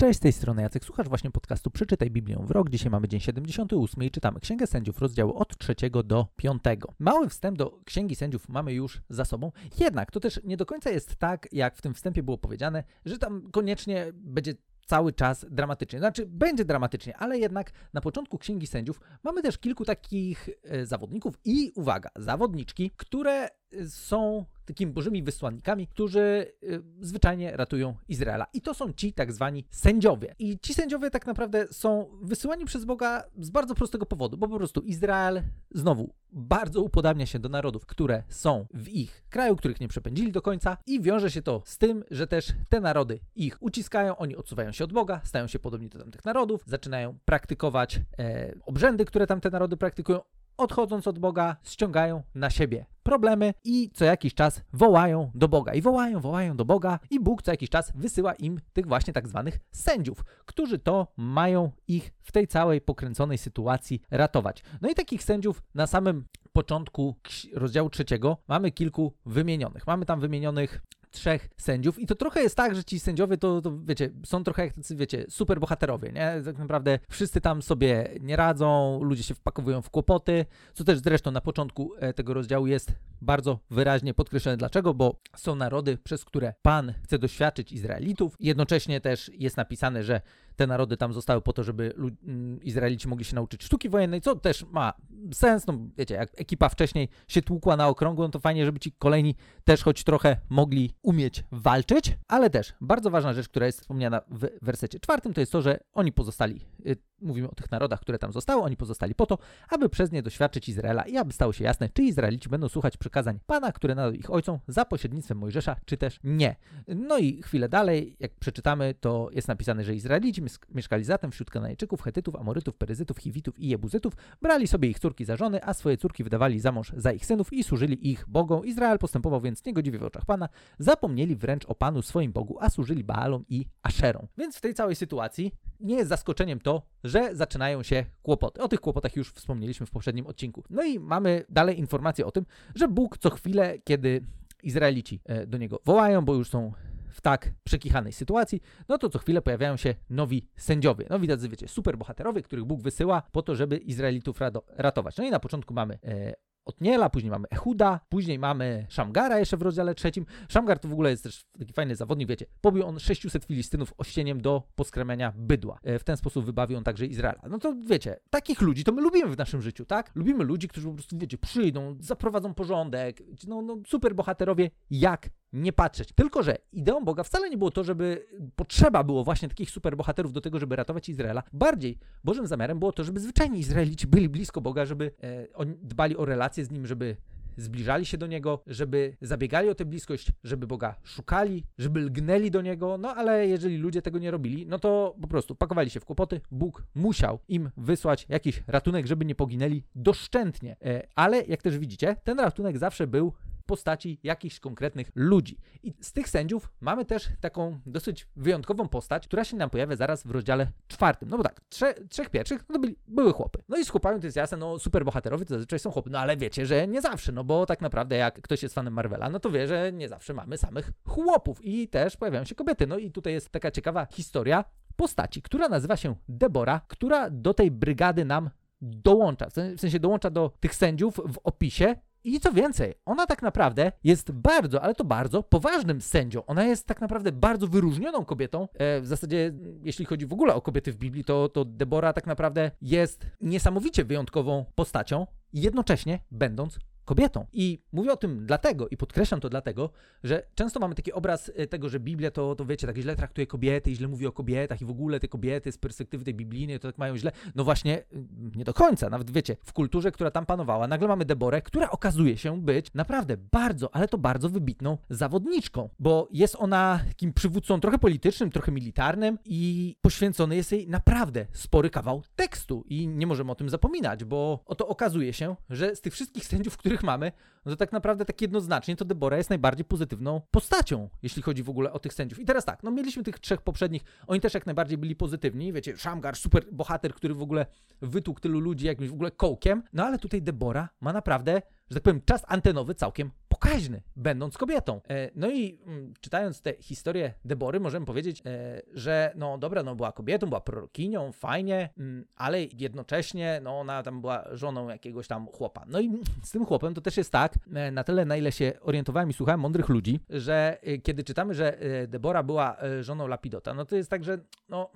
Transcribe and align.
Cześć, 0.00 0.18
z 0.18 0.22
tej 0.22 0.32
strony 0.32 0.62
Jacek, 0.62 0.84
słuchasz 0.84 1.08
właśnie 1.08 1.30
podcastu 1.30 1.70
Przeczytaj 1.70 2.10
Biblię 2.10 2.36
w 2.40 2.50
rok. 2.50 2.70
Dzisiaj 2.70 2.90
mamy 2.90 3.08
dzień 3.08 3.20
78 3.20 4.04
i 4.04 4.10
czytamy 4.10 4.40
Księgę 4.40 4.66
Sędziów, 4.66 4.98
rozdziały 4.98 5.34
od 5.34 5.58
3 5.58 5.74
do 6.04 6.26
5. 6.36 6.62
Mały 6.98 7.28
wstęp 7.28 7.58
do 7.58 7.80
Księgi 7.84 8.16
Sędziów 8.16 8.48
mamy 8.48 8.72
już 8.72 9.00
za 9.10 9.24
sobą, 9.24 9.52
jednak 9.80 10.10
to 10.10 10.20
też 10.20 10.40
nie 10.44 10.56
do 10.56 10.66
końca 10.66 10.90
jest 10.90 11.16
tak, 11.16 11.48
jak 11.52 11.76
w 11.76 11.82
tym 11.82 11.94
wstępie 11.94 12.22
było 12.22 12.38
powiedziane, 12.38 12.84
że 13.04 13.18
tam 13.18 13.50
koniecznie 13.50 14.06
będzie 14.14 14.54
cały 14.86 15.12
czas 15.12 15.46
dramatycznie. 15.50 15.98
Znaczy, 15.98 16.26
będzie 16.26 16.64
dramatycznie, 16.64 17.16
ale 17.16 17.38
jednak 17.38 17.72
na 17.92 18.00
początku 18.00 18.38
Księgi 18.38 18.66
Sędziów 18.66 19.00
mamy 19.22 19.42
też 19.42 19.58
kilku 19.58 19.84
takich 19.84 20.48
e, 20.64 20.86
zawodników 20.86 21.38
i 21.44 21.72
uwaga, 21.74 22.10
zawodniczki, 22.16 22.90
które 22.96 23.32
e, 23.32 23.50
są 23.88 24.44
takimi 24.66 24.92
bożymi 24.92 25.22
wysłannikami, 25.22 25.86
którzy 25.86 26.52
y, 26.62 26.82
zwyczajnie 27.00 27.56
ratują 27.56 27.94
Izraela. 28.08 28.46
I 28.52 28.60
to 28.60 28.74
są 28.74 28.92
ci 28.92 29.12
tak 29.12 29.32
zwani 29.32 29.64
sędziowie. 29.70 30.34
I 30.38 30.58
ci 30.58 30.74
sędziowie 30.74 31.10
tak 31.10 31.26
naprawdę 31.26 31.66
są 31.70 32.06
wysyłani 32.22 32.64
przez 32.64 32.84
Boga 32.84 33.24
z 33.38 33.50
bardzo 33.50 33.74
prostego 33.74 34.06
powodu, 34.06 34.36
bo 34.36 34.48
po 34.48 34.56
prostu 34.56 34.80
Izrael 34.80 35.42
znowu 35.70 36.14
bardzo 36.32 36.82
upodabnia 36.82 37.26
się 37.26 37.38
do 37.38 37.48
narodów, 37.48 37.86
które 37.86 38.22
są 38.28 38.66
w 38.74 38.88
ich 38.88 39.24
kraju, 39.30 39.56
których 39.56 39.80
nie 39.80 39.88
przepędzili 39.88 40.32
do 40.32 40.42
końca 40.42 40.76
i 40.86 41.00
wiąże 41.00 41.30
się 41.30 41.42
to 41.42 41.62
z 41.64 41.78
tym, 41.78 42.04
że 42.10 42.26
też 42.26 42.52
te 42.68 42.80
narody 42.80 43.20
ich 43.36 43.56
uciskają, 43.60 44.16
oni 44.16 44.36
odsuwają 44.36 44.72
się 44.72 44.84
od 44.84 44.92
Boga, 44.92 45.20
stają 45.24 45.46
się 45.46 45.58
podobni 45.58 45.88
do 45.88 45.98
tamtych 45.98 46.24
narodów, 46.24 46.62
zaczynają 46.66 47.18
praktykować 47.24 48.00
e, 48.18 48.54
obrzędy, 48.66 49.04
które 49.04 49.26
tamte 49.26 49.50
narody 49.50 49.76
praktykują, 49.76 50.20
odchodząc 50.56 51.06
od 51.06 51.18
Boga, 51.18 51.56
ściągają 51.62 52.22
na 52.34 52.50
siebie 52.50 52.86
problemy 53.02 53.54
i 53.64 53.90
co 53.94 54.04
jakiś 54.04 54.34
czas 54.34 54.62
wołają 54.72 55.30
do 55.34 55.48
Boga. 55.48 55.74
I 55.74 55.82
wołają, 55.82 56.20
wołają 56.20 56.56
do 56.56 56.64
Boga 56.64 56.98
i 57.10 57.20
Bóg 57.20 57.42
co 57.42 57.50
jakiś 57.50 57.70
czas 57.70 57.92
wysyła 57.94 58.34
im 58.34 58.60
tych 58.72 58.86
właśnie 58.86 59.12
tak 59.12 59.28
zwanych 59.28 59.58
sędziów, 59.72 60.24
którzy 60.44 60.78
to 60.78 61.06
mają 61.16 61.70
ich 61.88 62.12
w 62.22 62.32
tej 62.32 62.48
całej 62.48 62.80
pokręconej 62.80 63.38
sytuacji 63.38 64.02
ratować. 64.10 64.62
No 64.80 64.88
i 64.88 64.94
takich 64.94 65.22
sędziów 65.22 65.62
na 65.74 65.86
samym 65.86 66.24
początku 66.52 67.16
rozdziału 67.54 67.90
trzeciego 67.90 68.36
mamy 68.48 68.70
kilku 68.70 69.12
wymienionych. 69.26 69.86
Mamy 69.86 70.06
tam 70.06 70.20
wymienionych 70.20 70.82
trzech 71.16 71.48
sędziów 71.56 71.98
i 71.98 72.06
to 72.06 72.14
trochę 72.14 72.42
jest 72.42 72.56
tak, 72.56 72.74
że 72.74 72.84
ci 72.84 73.00
sędziowie 73.00 73.36
to, 73.36 73.62
to 73.62 73.78
wiecie, 73.84 74.10
są 74.24 74.44
trochę 74.44 74.64
jak 74.64 74.74
tacy, 74.74 74.96
wiecie, 74.96 75.24
super 75.28 75.60
bohaterowie, 75.60 76.12
nie? 76.12 76.42
Tak 76.44 76.58
naprawdę 76.58 76.98
wszyscy 77.08 77.40
tam 77.40 77.62
sobie 77.62 78.08
nie 78.20 78.36
radzą, 78.36 79.00
ludzie 79.02 79.22
się 79.22 79.34
wpakowują 79.34 79.82
w 79.82 79.90
kłopoty, 79.90 80.46
co 80.74 80.84
też 80.84 80.98
zresztą 80.98 81.30
na 81.30 81.40
początku 81.40 81.92
e, 81.98 82.12
tego 82.12 82.34
rozdziału 82.34 82.66
jest 82.66 82.92
bardzo 83.20 83.58
wyraźnie 83.70 84.14
podkreślone. 84.14 84.56
Dlaczego? 84.56 84.94
Bo 84.94 85.20
są 85.36 85.54
narody, 85.54 85.98
przez 85.98 86.24
które 86.24 86.54
Pan 86.62 86.94
chce 87.04 87.18
doświadczyć 87.18 87.72
Izraelitów. 87.72 88.36
Jednocześnie 88.40 89.00
też 89.00 89.30
jest 89.34 89.56
napisane, 89.56 90.02
że 90.02 90.20
te 90.56 90.66
narody 90.66 90.96
tam 90.96 91.12
zostały 91.12 91.42
po 91.42 91.52
to, 91.52 91.62
żeby 91.62 91.94
mm, 92.24 92.62
Izraelici 92.62 93.08
mogli 93.08 93.24
się 93.24 93.34
nauczyć 93.34 93.64
sztuki 93.64 93.88
wojennej, 93.88 94.20
co 94.20 94.36
też 94.36 94.64
ma 94.70 94.92
sens. 95.32 95.66
No 95.66 95.78
wiecie, 95.98 96.14
jak 96.14 96.40
ekipa 96.40 96.68
wcześniej 96.68 97.08
się 97.28 97.42
tłukła 97.42 97.76
na 97.76 97.88
okrągło, 97.88 98.24
no 98.24 98.30
to 98.30 98.40
fajnie, 98.40 98.64
żeby 98.64 98.80
ci 98.80 98.92
kolejni 98.92 99.34
też 99.64 99.82
choć 99.82 100.04
trochę 100.04 100.36
mogli 100.48 100.94
umieć 101.02 101.44
walczyć, 101.52 102.18
ale 102.28 102.50
też 102.50 102.74
bardzo 102.80 103.10
ważna 103.10 103.32
rzecz, 103.32 103.48
która 103.48 103.66
jest 103.66 103.80
wspomniana 103.80 104.20
w 104.30 104.48
wersecie 104.62 105.00
czwartym, 105.00 105.34
to 105.34 105.40
jest 105.40 105.52
to, 105.52 105.62
że 105.62 105.78
oni 105.92 106.12
pozostali, 106.12 106.60
y, 106.86 106.96
mówimy 107.20 107.50
o 107.50 107.54
tych 107.54 107.70
narodach, 107.70 108.00
które 108.00 108.18
tam 108.18 108.32
zostały, 108.32 108.62
oni 108.62 108.76
pozostali 108.76 109.14
po 109.14 109.26
to, 109.26 109.38
aby 109.68 109.88
przez 109.88 110.12
nie 110.12 110.22
doświadczyć 110.22 110.68
Izraela 110.68 111.02
i 111.02 111.16
aby 111.16 111.32
stało 111.32 111.52
się 111.52 111.64
jasne, 111.64 111.88
czy 111.88 112.02
Izraelici 112.02 112.48
będą 112.48 112.68
słuchać 112.68 112.96
przykazań 112.96 113.38
Pana, 113.46 113.72
które 113.72 113.94
nadał 113.94 114.12
ich 114.12 114.30
ojcom 114.30 114.58
za 114.68 114.84
pośrednictwem 114.84 115.38
Mojżesza, 115.38 115.76
czy 115.84 115.96
też 115.96 116.20
nie. 116.24 116.56
No 116.88 117.18
i 117.18 117.42
chwilę 117.42 117.68
dalej, 117.68 118.16
jak 118.20 118.34
przeczytamy, 118.34 118.94
to 119.00 119.28
jest 119.32 119.48
napisane, 119.48 119.84
że 119.84 119.94
Izraelici 119.94 120.42
mieszkali 120.74 121.04
zatem 121.04 121.30
wśród 121.30 121.50
Kanajczyków, 121.50 122.02
Hetytów, 122.02 122.36
Amorytów, 122.36 122.76
Peryzytów, 122.76 123.18
Hiwitów 123.18 123.58
i 123.58 123.68
Jebuzytów, 123.68 124.12
brali 124.42 124.66
sobie 124.66 124.88
ich 124.88 124.98
córki 124.98 125.24
za 125.24 125.36
żony, 125.36 125.64
a 125.64 125.74
swoje 125.74 125.96
córki 125.96 126.24
wydawali 126.24 126.60
za 126.60 126.72
mąż 126.72 126.92
za 126.96 127.12
ich 127.12 127.26
synów 127.26 127.52
i 127.52 127.64
służyli 127.64 128.10
ich 128.10 128.24
Bogom. 128.28 128.66
Izrael 128.66 128.98
postępował 128.98 129.40
więc 129.40 129.64
niegodziwie 129.64 129.98
w 129.98 130.02
oczach 130.02 130.24
Pana, 130.24 130.48
zapomnieli 130.78 131.36
wręcz 131.36 131.64
o 131.64 131.74
Panu 131.74 132.02
swoim 132.02 132.32
Bogu, 132.32 132.56
a 132.60 132.70
służyli 132.70 133.04
Baalom 133.04 133.44
i 133.48 133.66
Aszerom. 133.82 134.26
Więc 134.38 134.56
w 134.56 134.60
tej 134.60 134.74
całej 134.74 134.96
sytuacji 134.96 135.52
nie 135.80 135.96
jest 135.96 136.08
zaskoczeniem 136.08 136.60
to, 136.60 136.82
że 137.04 137.36
zaczynają 137.36 137.82
się 137.82 138.04
kłopoty. 138.22 138.62
O 138.62 138.68
tych 138.68 138.80
kłopotach 138.80 139.16
już 139.16 139.32
wspomnieliśmy 139.32 139.86
w 139.86 139.90
poprzednim 139.90 140.26
odcinku. 140.26 140.64
No 140.70 140.84
i 140.84 140.98
mamy 140.98 141.44
dalej 141.48 141.78
informacje 141.78 142.26
o 142.26 142.30
tym, 142.30 142.46
że 142.74 142.88
Bóg 142.88 143.18
co 143.18 143.30
chwilę, 143.30 143.78
kiedy 143.84 144.24
Izraelici 144.62 145.20
e, 145.24 145.46
do 145.46 145.58
niego 145.58 145.80
wołają, 145.84 146.24
bo 146.24 146.34
już 146.34 146.48
są 146.48 146.72
w 147.10 147.20
tak 147.20 147.52
przekichanej 147.64 148.12
sytuacji, 148.12 148.60
no 148.88 148.98
to 148.98 149.08
co 149.08 149.18
chwilę 149.18 149.42
pojawiają 149.42 149.76
się 149.76 149.94
nowi 150.10 150.48
sędziowie. 150.56 151.06
Nowi 151.10 151.28
tacy, 151.28 151.48
wiecie, 151.48 151.68
super 151.68 151.98
bohaterowie, 151.98 152.42
których 152.42 152.64
Bóg 152.64 152.82
wysyła 152.82 153.22
po 153.32 153.42
to, 153.42 153.54
żeby 153.54 153.76
Izraelitów 153.76 154.40
ratować. 154.76 155.16
No 155.16 155.24
i 155.24 155.30
na 155.30 155.40
początku 155.40 155.74
mamy 155.74 155.98
e, 156.04 156.34
Otniela, 156.66 157.10
później 157.10 157.30
mamy 157.30 157.48
Echuda, 157.50 158.00
później 158.08 158.38
mamy 158.38 158.86
Szamgara 158.88 159.38
jeszcze 159.38 159.56
w 159.56 159.62
rozdziale 159.62 159.94
trzecim. 159.94 160.26
Szamgar 160.48 160.78
to 160.78 160.88
w 160.88 160.92
ogóle 160.92 161.10
jest 161.10 161.22
też 161.22 161.44
taki 161.58 161.72
fajny 161.72 161.96
zawodnik, 161.96 162.28
wiecie. 162.28 162.46
Pobił 162.60 162.86
on 162.86 162.98
600 162.98 163.44
Filistynów 163.44 163.94
ościeniem 163.98 164.40
do 164.40 164.62
poskramiania 164.74 165.32
bydła. 165.36 165.78
E, 165.82 165.98
w 165.98 166.04
ten 166.04 166.16
sposób 166.16 166.44
wybawił 166.44 166.78
on 166.78 166.84
także 166.84 167.06
Izraela. 167.06 167.42
No 167.50 167.58
to 167.58 167.74
wiecie, 167.86 168.20
takich 168.30 168.60
ludzi 168.60 168.84
to 168.84 168.92
my 168.92 169.02
lubimy 169.02 169.30
w 169.30 169.38
naszym 169.38 169.62
życiu, 169.62 169.84
tak? 169.84 170.10
Lubimy 170.14 170.44
ludzi, 170.44 170.68
którzy 170.68 170.88
po 170.88 170.94
prostu, 170.94 171.18
wiecie, 171.18 171.38
przyjdą, 171.38 171.96
zaprowadzą 172.00 172.54
porządek, 172.54 173.22
no, 173.48 173.62
no 173.62 173.76
super 173.86 174.14
bohaterowie, 174.14 174.70
jak 174.90 175.30
nie 175.56 175.72
patrzeć. 175.72 176.12
Tylko, 176.12 176.42
że 176.42 176.56
ideą 176.72 177.04
Boga 177.04 177.22
wcale 177.22 177.50
nie 177.50 177.56
było 177.56 177.70
to, 177.70 177.84
żeby 177.84 178.26
potrzeba 178.56 179.04
było 179.04 179.24
właśnie 179.24 179.48
takich 179.48 179.70
superbohaterów 179.70 180.32
do 180.32 180.40
tego, 180.40 180.58
żeby 180.58 180.76
ratować 180.76 181.08
Izraela. 181.08 181.42
Bardziej 181.52 181.98
Bożym 182.24 182.46
zamiarem 182.46 182.78
było 182.78 182.92
to, 182.92 183.04
żeby 183.04 183.20
zwyczajnie 183.20 183.58
Izraelici 183.58 184.06
byli 184.06 184.28
blisko 184.28 184.60
Boga, 184.60 184.84
żeby 184.84 185.12
e, 185.22 185.46
oni 185.54 185.74
dbali 185.82 186.16
o 186.16 186.24
relacje 186.24 186.64
z 186.64 186.70
Nim, 186.70 186.86
żeby 186.86 187.16
zbliżali 187.56 188.06
się 188.06 188.18
do 188.18 188.26
Niego, 188.26 188.62
żeby 188.66 189.16
zabiegali 189.20 189.68
o 189.68 189.74
tę 189.74 189.84
bliskość, 189.84 190.32
żeby 190.44 190.66
Boga 190.66 190.94
szukali, 191.04 191.64
żeby 191.78 192.00
lgnęli 192.00 192.50
do 192.50 192.62
Niego, 192.62 192.98
no 192.98 193.14
ale 193.14 193.48
jeżeli 193.48 193.76
ludzie 193.76 194.02
tego 194.02 194.18
nie 194.18 194.30
robili, 194.30 194.66
no 194.66 194.78
to 194.78 195.16
po 195.20 195.28
prostu 195.28 195.54
pakowali 195.54 195.90
się 195.90 196.00
w 196.00 196.04
kłopoty, 196.04 196.40
Bóg 196.50 196.86
musiał 196.94 197.38
im 197.48 197.70
wysłać 197.76 198.26
jakiś 198.28 198.62
ratunek, 198.66 199.06
żeby 199.06 199.24
nie 199.24 199.34
poginęli 199.34 199.82
doszczętnie. 199.94 200.76
E, 200.84 201.06
ale 201.14 201.42
jak 201.42 201.62
też 201.62 201.78
widzicie, 201.78 202.16
ten 202.24 202.40
ratunek 202.40 202.78
zawsze 202.78 203.06
był 203.06 203.32
postaci 203.66 204.20
jakichś 204.22 204.60
konkretnych 204.60 205.10
ludzi. 205.14 205.58
I 205.82 205.94
z 206.00 206.12
tych 206.12 206.28
sędziów 206.28 206.72
mamy 206.80 207.04
też 207.04 207.28
taką 207.40 207.80
dosyć 207.86 208.28
wyjątkową 208.36 208.88
postać, 208.88 209.26
która 209.26 209.44
się 209.44 209.56
nam 209.56 209.70
pojawia 209.70 209.96
zaraz 209.96 210.26
w 210.26 210.30
rozdziale 210.30 210.72
czwartym. 210.88 211.28
No 211.28 211.36
bo 211.36 211.42
tak, 211.42 211.60
trze, 211.68 211.94
trzech 211.94 212.30
pierwszych 212.30 212.64
no 212.68 212.72
to 212.72 212.78
byli, 212.78 212.96
były 213.08 213.32
chłopy. 213.32 213.62
No 213.68 213.76
i 213.76 213.84
z 213.84 213.88
chłopami 213.88 214.20
to 214.20 214.26
jest 214.26 214.36
jasne, 214.36 214.56
no 214.56 214.78
super 214.78 215.04
bohaterowie 215.04 215.44
to 215.44 215.54
zazwyczaj 215.54 215.78
są 215.78 215.90
chłopy, 215.90 216.10
no 216.10 216.18
ale 216.18 216.36
wiecie, 216.36 216.66
że 216.66 216.88
nie 216.88 217.00
zawsze, 217.00 217.32
no 217.32 217.44
bo 217.44 217.66
tak 217.66 217.80
naprawdę 217.80 218.16
jak 218.16 218.40
ktoś 218.42 218.62
jest 218.62 218.74
fanem 218.74 218.92
Marvela, 218.92 219.30
no 219.30 219.40
to 219.40 219.50
wie, 219.50 219.66
że 219.66 219.92
nie 219.92 220.08
zawsze 220.08 220.34
mamy 220.34 220.58
samych 220.58 220.92
chłopów 221.08 221.64
i 221.64 221.88
też 221.88 222.16
pojawiają 222.16 222.44
się 222.44 222.54
kobiety. 222.54 222.86
No 222.86 222.98
i 222.98 223.10
tutaj 223.10 223.32
jest 223.32 223.50
taka 223.50 223.70
ciekawa 223.70 224.06
historia 224.06 224.64
postaci, 224.96 225.42
która 225.42 225.68
nazywa 225.68 225.96
się 225.96 226.14
Debora, 226.28 226.80
która 226.88 227.30
do 227.30 227.54
tej 227.54 227.70
brygady 227.70 228.24
nam 228.24 228.50
dołącza, 228.80 229.46
w 229.76 229.80
sensie 229.80 230.00
dołącza 230.00 230.30
do 230.30 230.52
tych 230.60 230.74
sędziów 230.74 231.14
w 231.14 231.38
opisie 231.44 231.96
i 232.26 232.40
co 232.40 232.52
więcej, 232.52 232.94
ona 233.04 233.26
tak 233.26 233.42
naprawdę 233.42 233.92
jest 234.04 234.32
bardzo, 234.32 234.82
ale 234.82 234.94
to 234.94 235.04
bardzo 235.04 235.42
poważnym 235.42 236.00
sędzią. 236.00 236.46
Ona 236.46 236.64
jest 236.64 236.86
tak 236.86 237.00
naprawdę 237.00 237.32
bardzo 237.32 237.66
wyróżnioną 237.66 238.24
kobietą. 238.24 238.68
E, 238.74 239.00
w 239.00 239.06
zasadzie, 239.06 239.52
jeśli 239.82 240.04
chodzi 240.04 240.26
w 240.26 240.32
ogóle 240.32 240.54
o 240.54 240.62
kobiety 240.62 240.92
w 240.92 240.96
Biblii, 240.96 241.24
to, 241.24 241.48
to 241.48 241.64
Debora 241.64 242.12
tak 242.12 242.26
naprawdę 242.26 242.70
jest 242.82 243.26
niesamowicie 243.40 244.04
wyjątkową 244.04 244.64
postacią, 244.74 245.26
jednocześnie 245.52 246.18
będąc 246.30 246.78
kobietą. 247.06 247.46
I 247.52 247.82
mówię 247.92 248.12
o 248.12 248.16
tym 248.16 248.46
dlatego 248.46 248.88
i 248.88 248.96
podkreślam 248.96 249.40
to 249.40 249.48
dlatego, 249.48 249.90
że 250.24 250.42
często 250.54 250.80
mamy 250.80 250.94
taki 250.94 251.12
obraz 251.12 251.52
e, 251.54 251.66
tego, 251.66 251.88
że 251.88 252.00
Biblia 252.00 252.30
to, 252.30 252.54
to 252.54 252.64
wiecie, 252.64 252.86
tak 252.86 252.98
źle 252.98 253.16
traktuje 253.16 253.46
kobiety 253.46 253.90
i 253.90 253.96
źle 253.96 254.08
mówi 254.08 254.26
o 254.26 254.32
kobietach 254.32 254.82
i 254.82 254.84
w 254.84 254.90
ogóle 254.90 255.20
te 255.20 255.28
kobiety 255.28 255.72
z 255.72 255.78
perspektywy 255.78 256.24
tej 256.24 256.34
biblijnej 256.34 256.80
to 256.80 256.88
tak 256.88 256.98
mają 256.98 257.16
źle. 257.16 257.32
No 257.54 257.64
właśnie, 257.64 258.04
mm, 258.12 258.52
nie 258.56 258.64
do 258.64 258.74
końca. 258.74 259.10
Nawet 259.10 259.30
wiecie, 259.30 259.56
w 259.64 259.72
kulturze, 259.72 260.12
która 260.12 260.30
tam 260.30 260.46
panowała, 260.46 260.88
nagle 260.88 261.08
mamy 261.08 261.24
Deborę, 261.24 261.62
która 261.62 261.90
okazuje 261.90 262.36
się 262.36 262.62
być 262.62 262.94
naprawdę 262.94 263.36
bardzo, 263.52 263.94
ale 263.94 264.08
to 264.08 264.18
bardzo 264.18 264.48
wybitną 264.48 264.98
zawodniczką, 265.10 265.88
bo 265.98 266.28
jest 266.32 266.56
ona 266.58 267.00
takim 267.08 267.32
przywódcą 267.32 267.80
trochę 267.80 267.98
politycznym, 267.98 268.50
trochę 268.50 268.72
militarnym 268.72 269.38
i 269.44 269.96
poświęcony 270.00 270.56
jest 270.56 270.72
jej 270.72 270.88
naprawdę 270.88 271.46
spory 271.52 271.90
kawał 271.90 272.22
tekstu 272.36 272.84
i 272.88 273.08
nie 273.08 273.26
możemy 273.26 273.52
o 273.52 273.54
tym 273.54 273.68
zapominać, 273.68 274.24
bo 274.24 274.62
oto 274.66 274.88
okazuje 274.88 275.32
się, 275.32 275.56
że 275.70 275.96
z 275.96 276.00
tych 276.00 276.12
wszystkich 276.12 276.44
sędziów, 276.44 276.76
których 276.76 276.95
których 276.96 277.06
mamy, 277.06 277.32
no 277.64 277.72
to 277.72 277.76
tak 277.76 277.92
naprawdę 277.92 278.24
tak 278.24 278.40
jednoznacznie 278.40 278.96
to 278.96 279.04
Debora 279.04 279.36
jest 279.36 279.50
najbardziej 279.50 279.84
pozytywną 279.84 280.40
postacią, 280.50 281.08
jeśli 281.22 281.42
chodzi 281.42 281.62
w 281.62 281.70
ogóle 281.70 281.92
o 281.92 281.98
tych 281.98 282.14
sędziów. 282.14 282.38
I 282.38 282.44
teraz 282.44 282.64
tak, 282.64 282.82
no 282.82 282.90
mieliśmy 282.90 283.22
tych 283.22 283.38
trzech 283.38 283.62
poprzednich, 283.62 284.02
oni 284.26 284.40
też 284.40 284.54
jak 284.54 284.66
najbardziej 284.66 284.98
byli 284.98 285.16
pozytywni, 285.16 285.72
wiecie, 285.72 285.96
Shamgar, 285.96 286.36
super 286.36 286.64
bohater, 286.72 287.14
który 287.14 287.34
w 287.34 287.42
ogóle 287.42 287.66
wytłukł 288.02 288.40
tylu 288.40 288.60
ludzi 288.60 288.86
jakimś 288.86 289.08
w 289.08 289.14
ogóle 289.14 289.30
kołkiem, 289.30 289.82
no 289.92 290.04
ale 290.04 290.18
tutaj 290.18 290.42
Debora 290.42 290.88
ma 291.00 291.12
naprawdę, 291.12 291.62
że 291.90 291.94
tak 291.94 292.02
powiem, 292.02 292.20
czas 292.24 292.44
antenowy 292.48 292.94
całkiem 292.94 293.30
pokaźny, 293.60 294.02
będąc 294.16 294.58
kobietą. 294.58 295.00
E, 295.10 295.30
no 295.34 295.50
i 295.50 295.78
mm, 295.86 296.14
czytając 296.20 296.60
tę 296.60 296.74
historię 296.80 297.34
Debory, 297.44 297.80
możemy 297.80 298.06
powiedzieć, 298.06 298.42
e, 298.46 298.82
że 298.92 299.32
no 299.36 299.58
dobra, 299.58 299.82
no 299.82 299.94
była 299.94 300.12
kobietą, 300.12 300.46
była 300.46 300.60
prorokinią, 300.60 301.32
fajnie, 301.32 301.88
mm, 301.98 302.26
ale 302.36 302.64
jednocześnie 302.64 303.60
no 303.62 303.80
ona 303.80 304.02
tam 304.02 304.20
była 304.20 304.44
żoną 304.52 304.88
jakiegoś 304.88 305.28
tam 305.28 305.46
chłopa. 305.46 305.84
No 305.86 306.00
i 306.00 306.10
z 306.42 306.50
tym 306.50 306.66
chłopem 306.66 306.94
to 306.94 307.00
też 307.00 307.16
jest 307.16 307.32
tak, 307.32 307.54
e, 307.74 307.90
na 307.90 308.04
tyle 308.04 308.24
na 308.24 308.36
ile 308.36 308.52
się 308.52 308.72
orientowałem 308.80 309.30
i 309.30 309.32
słuchałem 309.32 309.60
mądrych 309.60 309.88
ludzi, 309.88 310.20
że 310.30 310.78
kiedy 311.02 311.24
czytamy, 311.24 311.54
że 311.54 311.78
Debora 312.08 312.42
była 312.42 312.76
żoną 313.00 313.26
Lapidota, 313.26 313.74
no 313.74 313.84
to 313.84 313.96
jest 313.96 314.10
tak, 314.10 314.24
że 314.24 314.38
no 314.68 314.90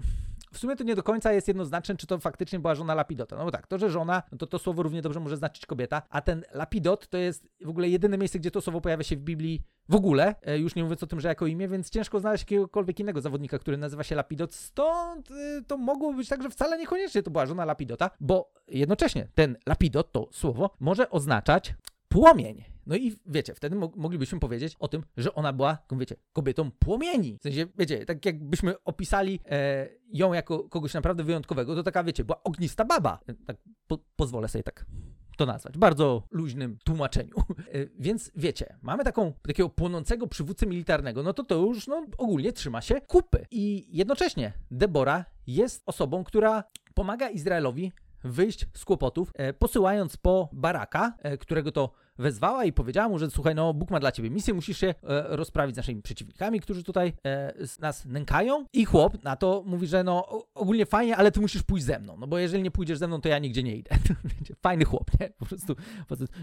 w 0.52 0.58
sumie 0.58 0.76
to 0.76 0.85
nie 0.85 0.94
do 0.94 1.02
końca 1.02 1.32
jest 1.32 1.49
jednoznaczne, 1.49 1.97
czy 1.97 2.06
to 2.06 2.19
faktycznie 2.19 2.58
była 2.58 2.75
żona 2.75 2.94
Lapidota. 2.94 3.37
No 3.37 3.44
bo 3.44 3.50
tak, 3.50 3.67
to, 3.67 3.79
że 3.79 3.91
żona, 3.91 4.23
no 4.32 4.38
to 4.38 4.47
to 4.47 4.58
słowo 4.58 4.82
równie 4.82 5.02
dobrze 5.02 5.20
może 5.20 5.37
znaczyć 5.37 5.67
kobieta, 5.67 6.02
a 6.11 6.20
ten 6.20 6.44
Lapidot 6.52 7.08
to 7.08 7.19
jest 7.19 7.49
w 7.64 7.69
ogóle 7.69 7.88
jedyne 7.88 8.19
miejsce, 8.19 8.38
gdzie 8.38 8.50
to 8.50 8.61
słowo 8.61 8.81
pojawia 8.81 9.05
się 9.05 9.17
w 9.17 9.20
Biblii 9.20 9.62
w 9.88 9.94
ogóle, 9.94 10.35
e, 10.43 10.58
już 10.58 10.75
nie 10.75 10.82
mówiąc 10.82 11.02
o 11.02 11.06
tym, 11.06 11.20
że 11.20 11.29
jako 11.29 11.47
imię, 11.47 11.69
więc 11.69 11.91
ciężko 11.91 12.20
znaleźć 12.20 12.43
jakiegokolwiek 12.43 13.00
innego 13.00 13.20
zawodnika, 13.20 13.58
który 13.58 13.76
nazywa 13.76 14.02
się 14.02 14.14
Lapidot. 14.14 14.55
Stąd 14.55 15.31
y, 15.31 15.64
to 15.67 15.76
mogło 15.76 16.14
być 16.14 16.29
tak, 16.29 16.43
że 16.43 16.50
wcale 16.50 16.79
niekoniecznie 16.79 17.23
to 17.23 17.31
była 17.31 17.47
żona 17.47 17.64
Lapidota, 17.64 18.11
bo 18.20 18.52
jednocześnie 18.69 19.29
ten 19.35 19.56
Lapidot, 19.67 20.12
to 20.12 20.29
słowo, 20.32 20.70
może 20.81 21.11
oznaczać 21.11 21.75
płomień. 22.08 22.64
No 22.90 22.96
i 22.96 23.16
wiecie, 23.26 23.54
wtedy 23.54 23.76
mo 23.76 23.92
moglibyśmy 23.96 24.40
powiedzieć 24.40 24.76
o 24.78 24.88
tym, 24.88 25.02
że 25.16 25.34
ona 25.34 25.52
była, 25.52 25.78
wiecie, 25.92 26.16
kobietą 26.32 26.70
płomieni. 26.70 27.38
W 27.38 27.42
sensie, 27.42 27.66
wiecie, 27.78 28.06
tak 28.06 28.26
jakbyśmy 28.26 28.75
opisali 28.84 29.40
e, 29.50 29.88
ją 30.12 30.32
jako 30.32 30.69
kogoś 30.69 30.94
naprawdę 30.94 31.25
wyjątkowego, 31.25 31.75
to 31.75 31.82
taka, 31.82 32.04
wiecie, 32.04 32.25
była 32.25 32.42
ognista 32.42 32.84
baba. 32.84 33.19
E, 33.28 33.34
tak 33.34 33.56
po 33.87 33.98
pozwolę 34.16 34.48
sobie 34.48 34.62
tak 34.62 34.87
to 35.37 35.46
nazwać. 35.46 35.78
Bardzo 35.78 36.22
luźnym 36.31 36.78
tłumaczeniu. 36.84 37.34
E, 37.72 37.87
więc 37.98 38.31
wiecie, 38.37 38.78
mamy 38.82 39.04
taką, 39.04 39.32
takiego 39.42 39.69
płonącego 39.69 40.26
przywódcę 40.26 40.66
militarnego, 40.66 41.22
no 41.22 41.32
to 41.32 41.44
to 41.44 41.54
już 41.54 41.87
no, 41.87 42.06
ogólnie 42.19 42.52
trzyma 42.52 42.81
się 42.81 43.00
kupy. 43.00 43.46
I 43.50 43.87
jednocześnie 43.96 44.52
Debora 44.70 45.25
jest 45.46 45.82
osobą, 45.87 46.25
która 46.25 46.64
pomaga 46.94 47.28
Izraelowi 47.28 47.92
wyjść 48.25 48.66
z 48.75 48.84
kłopotów, 48.84 49.32
e, 49.34 49.52
posyłając 49.52 50.16
po 50.16 50.48
Baraka, 50.52 51.14
e, 51.19 51.38
którego 51.38 51.72
to 51.72 51.92
wezwała 52.20 52.64
i 52.64 52.72
powiedziała 52.72 53.08
mu, 53.08 53.19
że 53.19 53.31
słuchaj, 53.31 53.55
no 53.55 53.75
Bóg 53.75 53.90
ma 53.90 54.00
dla 54.00 54.12
ciebie 54.12 54.31
misję, 54.31 54.55
musisz 54.55 54.78
się 54.78 54.87
e, 54.87 54.94
rozprawić 55.37 55.75
z 55.75 55.76
naszymi 55.76 56.02
przeciwnikami, 56.02 56.61
którzy 56.61 56.84
tutaj 56.84 57.12
e, 57.26 57.52
nas 57.81 58.05
nękają. 58.05 58.64
I 58.72 58.84
chłop 58.84 59.25
na 59.25 59.37
to 59.37 59.62
mówi, 59.67 59.87
że 59.87 60.05
no 60.05 60.44
ogólnie 60.55 60.87
fajnie, 60.87 61.17
ale 61.17 61.32
ty 61.32 61.40
musisz 61.40 61.62
pójść 61.62 61.87
ze 61.87 61.99
mną, 61.99 62.17
no 62.17 62.26
bo 62.26 62.38
jeżeli 62.38 62.62
nie 62.62 62.70
pójdziesz 62.70 62.99
ze 62.99 63.08
mną, 63.08 63.20
to 63.20 63.28
ja 63.28 63.38
nigdzie 63.38 63.62
nie 63.62 63.76
idę. 63.76 63.90
Fajny 64.62 64.84
chłop, 64.84 65.11
nie? 65.20 65.31
Po 65.38 65.46
prostu, 65.46 65.76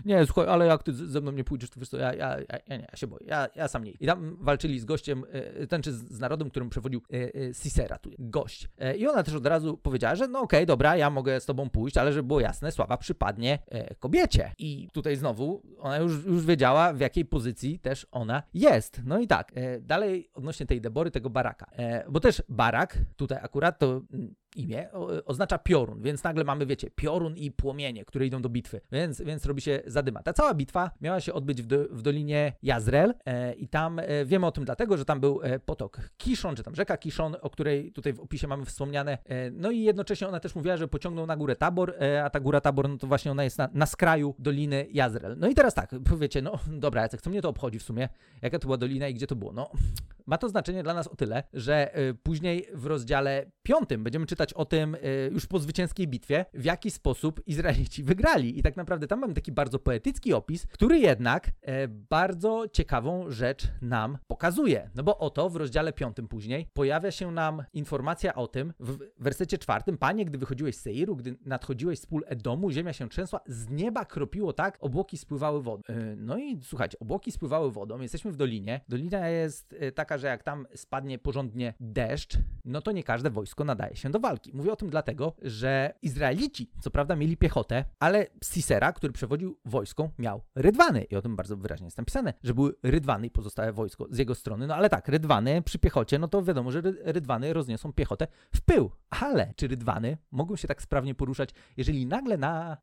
nie, 0.06 0.26
słuchaj, 0.26 0.48
ale 0.48 0.66
jak 0.66 0.84
ty 0.84 0.94
ze 0.94 1.22
mną 1.22 1.32
nie 1.32 1.44
pójdziesz, 1.44 1.70
to 1.70 1.80
wiesz 1.80 1.90
co, 1.90 1.98
ja, 1.98 2.14
ja, 2.14 2.40
ja, 2.40 2.60
ja 2.68 2.78
nie, 2.78 2.88
ja 2.92 2.98
się 2.98 3.08
boję, 3.08 3.26
ja, 3.28 3.48
ja 3.56 3.68
sam 3.68 3.84
nie 3.84 3.92
idę. 3.92 4.00
I 4.02 4.08
tam 4.08 4.38
walczyli 4.40 4.80
z 4.80 4.86
gościem, 4.86 5.24
e, 5.32 5.68
ten 5.68 5.82
czy 5.82 5.94
z 5.94 6.20
narodem, 6.20 6.50
którym 6.50 6.70
przewodził 6.70 7.02
e, 7.14 7.16
e, 7.16 7.54
Sisera, 7.54 7.98
tu 7.98 8.10
gość. 8.20 8.70
E, 8.78 8.98
I 8.98 9.08
ona 9.08 9.24
też 9.24 9.34
od 9.34 9.46
razu 9.46 9.78
powiedziała, 9.78 10.16
że 10.16 10.28
no 10.28 10.40
okej, 10.40 10.60
okay, 10.60 10.66
dobra, 10.66 10.98
ja 10.98 11.10
mogę 11.10 11.40
z 11.40 11.46
tobą 11.46 11.70
pójść, 11.70 11.98
ale 11.98 12.14
żeby 12.14 12.28
było 12.28 12.40
jasne, 12.40 12.72
sława 12.72 12.98
przypadnie 12.98 13.60
kobiecie. 14.00 14.52
I 14.58 14.88
tutaj 14.94 15.16
znowu 15.16 15.62
ona 15.80 15.98
już, 15.98 16.26
już 16.26 16.46
wiedziała, 16.46 16.94
w 16.94 17.00
jakiej 17.00 17.26
pozycji 17.26 17.80
też 17.80 18.08
ona 18.12 18.44
jest. 18.54 19.02
No 19.06 19.20
i 19.20 19.28
tak, 19.28 19.52
e, 19.56 19.80
dalej 19.82 20.30
odnośnie 20.34 20.66
tej 20.66 20.82
Debory, 20.82 21.12
tego 21.12 21.30
baraka. 21.30 21.66
E, 21.72 22.12
bo 22.12 22.20
też 22.20 22.44
barak, 22.50 22.98
tutaj 23.16 23.40
akurat 23.42 23.80
to 23.80 24.02
mm, 24.14 24.36
imię 24.58 24.90
oznacza 25.26 25.58
piorun, 25.58 26.02
więc 26.02 26.24
nagle 26.24 26.44
mamy, 26.44 26.66
wiecie, 26.66 26.90
piorun 26.92 27.38
i 27.38 27.52
płomienie, 27.52 28.06
które 28.06 28.26
idą 28.26 28.42
do 28.42 28.50
bitwy, 28.50 28.82
więc, 28.92 29.22
więc 29.22 29.46
robi 29.46 29.62
się 29.62 29.82
zadyma. 29.86 30.24
Ta 30.24 30.34
cała 30.34 30.54
bitwa 30.54 30.92
miała 31.02 31.22
się 31.22 31.34
odbyć 31.34 31.62
w, 31.62 31.66
do, 31.66 31.78
w 31.92 32.02
Dolinie 32.02 32.54
Jazrel 32.64 33.14
e, 33.26 33.54
i 33.54 33.68
tam 33.68 34.00
e, 34.00 34.26
wiemy 34.26 34.46
o 34.46 34.52
tym 34.52 34.66
dlatego, 34.66 34.98
że 34.98 35.06
tam 35.06 35.20
był 35.20 35.40
e, 35.44 35.60
potok 35.60 36.00
Kiszon, 36.18 36.56
czy 36.56 36.64
tam 36.64 36.76
rzeka 36.76 36.98
Kiszon, 36.98 37.36
o 37.42 37.50
której 37.50 37.92
tutaj 37.92 38.14
w 38.14 38.20
opisie 38.20 38.48
mamy 38.48 38.66
wspomniane. 38.66 39.18
E, 39.26 39.52
no 39.52 39.72
i 39.72 39.82
jednocześnie 39.82 40.28
ona 40.28 40.40
też 40.40 40.56
mówiła, 40.56 40.78
że 40.78 40.88
pociągnął 40.88 41.26
na 41.26 41.38
górę 41.38 41.56
Tabor, 41.56 41.96
e, 42.02 42.24
a 42.24 42.30
ta 42.30 42.40
góra 42.40 42.62
Tabor, 42.62 42.90
no 42.90 42.98
to 42.98 43.08
właśnie 43.08 43.32
ona 43.32 43.44
jest 43.44 43.58
na, 43.58 43.70
na 43.74 43.86
skraju 43.86 44.36
Doliny 44.40 44.88
Jazrel. 44.92 45.36
No 45.40 45.48
i 45.48 45.56
teraz 45.56 45.74
tak, 45.74 45.96
powiecie, 46.10 46.42
no 46.42 46.60
dobra, 46.86 47.02
Jacek, 47.02 47.22
co 47.22 47.30
mnie 47.30 47.42
to 47.42 47.50
obchodzi 47.50 47.80
w 47.80 47.84
sumie, 47.84 48.10
jaka 48.42 48.60
to 48.60 48.68
była 48.68 48.78
dolina 48.78 49.08
i 49.08 49.14
gdzie 49.14 49.28
to 49.28 49.36
było? 49.36 49.54
No, 49.54 49.72
ma 50.28 50.38
to 50.38 50.50
znaczenie 50.50 50.84
dla 50.84 50.94
nas 50.94 51.08
o 51.08 51.16
tyle, 51.16 51.44
że 51.54 51.96
e, 51.96 52.14
później 52.14 52.68
w 52.74 52.86
rozdziale 52.86 53.52
piątym 53.64 54.04
będziemy 54.04 54.26
czytać 54.26 54.47
o 54.54 54.66
tym 54.66 54.96
y, 54.96 55.30
już 55.34 55.46
po 55.46 55.60
zwycięskiej 55.60 56.08
bitwie, 56.08 56.46
w 56.54 56.66
jaki 56.66 56.92
sposób 56.92 57.42
Izraelici 57.48 58.04
wygrali. 58.04 58.60
I 58.60 58.64
tak 58.64 58.78
naprawdę 58.78 59.08
tam 59.08 59.20
mamy 59.20 59.34
taki 59.34 59.52
bardzo 59.52 59.80
poetycki 59.80 60.34
opis, 60.34 60.68
który 60.68 61.00
jednak 61.00 61.52
e, 61.62 61.88
bardzo 61.88 62.66
ciekawą 62.72 63.32
rzecz 63.32 63.68
nam 63.82 64.18
pokazuje. 64.28 64.90
No 64.96 65.04
bo 65.04 65.18
oto 65.18 65.50
w 65.50 65.56
rozdziale 65.56 65.94
piątym 65.94 66.28
później 66.28 66.70
pojawia 66.74 67.12
się 67.12 67.32
nam 67.32 67.64
informacja 67.74 68.36
o 68.36 68.48
tym 68.48 68.74
w 68.80 68.98
wersecie 69.20 69.58
czwartym. 69.58 69.98
Panie, 69.98 70.26
gdy 70.26 70.38
wychodziłeś 70.38 70.76
z 70.76 70.82
Seiru, 70.82 71.16
gdy 71.16 71.38
nadchodziłeś 71.46 72.00
z 72.00 72.06
pól 72.06 72.24
Edomu, 72.28 72.72
ziemia 72.72 72.94
się 72.94 73.10
trzęsła, 73.10 73.40
z 73.46 73.70
nieba 73.70 74.06
kropiło 74.06 74.54
tak, 74.54 74.78
obłoki 74.82 75.18
spływały 75.18 75.62
wodą. 75.62 75.84
E, 75.90 76.16
no 76.16 76.38
i 76.38 76.60
słuchajcie, 76.64 77.00
obłoki 77.00 77.32
spływały 77.32 77.72
wodą, 77.72 78.00
jesteśmy 78.00 78.32
w 78.32 78.36
dolinie. 78.36 78.82
Dolina 78.90 79.30
jest 79.30 79.76
e, 79.80 79.92
taka, 79.92 80.18
że 80.18 80.28
jak 80.28 80.44
tam 80.44 80.68
spadnie 80.76 81.20
porządnie 81.20 81.74
deszcz, 81.80 82.38
no 82.66 82.82
to 82.82 82.92
nie 82.92 83.04
każde 83.04 83.30
wojsko 83.30 83.64
nadaje 83.64 83.96
się 83.96 84.10
do 84.10 84.20
walki. 84.20 84.27
Mówię 84.54 84.72
o 84.72 84.76
tym 84.76 84.90
dlatego, 84.90 85.34
że 85.42 85.94
Izraelici, 86.02 86.70
co 86.82 86.92
prawda, 86.92 87.16
mieli 87.16 87.38
piechotę, 87.38 87.86
ale 88.00 88.28
Sisera, 88.44 88.94
który 88.94 89.14
przewodził 89.14 89.60
wojską, 89.66 90.10
miał 90.20 90.42
rydwany. 90.56 91.04
I 91.04 91.16
o 91.16 91.22
tym 91.22 91.36
bardzo 91.36 91.58
wyraźnie 91.58 91.86
jest 91.86 91.98
napisane, 91.98 92.34
że 92.44 92.54
były 92.54 92.74
rydwany 92.84 93.28
i 93.28 93.32
pozostałe 93.32 93.74
wojsko 93.74 94.08
z 94.12 94.18
jego 94.18 94.36
strony. 94.36 94.68
No 94.68 94.76
ale 94.76 94.90
tak, 94.90 95.08
rydwany 95.08 95.62
przy 95.62 95.80
piechocie, 95.80 96.20
no 96.20 96.28
to 96.28 96.44
wiadomo, 96.44 96.72
że 96.72 96.82
rydwany 97.04 97.54
rozniosą 97.54 97.94
piechotę 97.94 98.28
w 98.56 98.62
pył. 98.62 98.92
Ale 99.10 99.54
czy 99.56 99.68
rydwany 99.68 100.18
mogą 100.32 100.56
się 100.56 100.68
tak 100.68 100.82
sprawnie 100.82 101.16
poruszać, 101.16 101.50
jeżeli 101.78 102.06
nagle 102.06 102.38
na, 102.38 102.74
e, 102.74 102.78